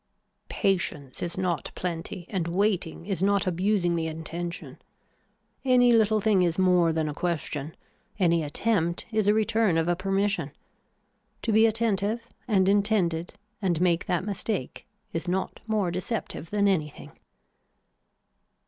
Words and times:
Patience 0.49 1.21
is 1.21 1.37
not 1.37 1.69
plenty 1.75 2.25
and 2.31 2.47
waiting 2.47 3.05
is 3.05 3.21
not 3.21 3.45
abusing 3.45 3.95
the 3.95 4.07
intention. 4.07 4.81
Any 5.63 5.93
little 5.93 6.19
thing 6.19 6.41
is 6.41 6.57
more 6.57 6.91
than 6.91 7.07
a 7.07 7.13
question. 7.13 7.77
Any 8.17 8.41
attempt 8.43 9.05
is 9.11 9.27
a 9.27 9.33
return 9.35 9.77
of 9.77 9.87
a 9.87 9.95
permission. 9.95 10.53
To 11.43 11.51
be 11.51 11.67
attentive 11.67 12.19
and 12.47 12.67
intended 12.67 13.35
and 13.61 13.79
make 13.79 14.07
that 14.07 14.25
mistake 14.25 14.87
is 15.13 15.27
not 15.27 15.59
more 15.67 15.91
deceptive 15.91 16.49
than 16.49 16.67
anything. 16.67 17.11